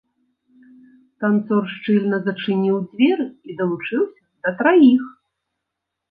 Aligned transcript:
Танцор 1.25 1.67
шчыльна 1.73 2.17
зачыніў 2.27 2.77
дзверы 2.91 3.27
і 3.49 3.55
далучыўся 3.59 4.23
да 4.47 4.53
траіх. 4.63 5.03